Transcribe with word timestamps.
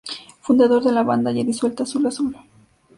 Fundador 0.41 0.83
de 0.83 0.93
la 0.93 1.03
banda 1.03 1.31
ya 1.31 1.43
disuelta 1.43 1.83
Azul 1.83 2.03
Azul. 2.07 2.35